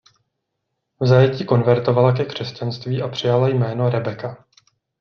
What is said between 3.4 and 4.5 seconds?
jméno "Rebecca".